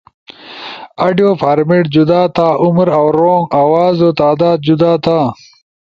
آڈیو 1.05 1.29
فارمیٹ، 1.41 1.83
جدا 1.93 2.21
تھا(عمر 2.35 2.87
او 2.97 3.05
رونگ)، 3.19 3.45
آوازو 3.61 4.09
تعداد 4.19 4.57
جدا 4.67 4.91
تھا 5.03 5.19